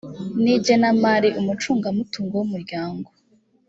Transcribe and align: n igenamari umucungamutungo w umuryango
n 0.43 0.43
igenamari 0.55 1.29
umucungamutungo 1.39 2.33
w 2.39 2.43
umuryango 2.47 3.09